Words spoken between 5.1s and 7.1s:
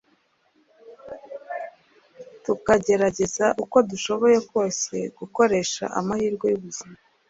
gukoresha amahirwe y’ubuzima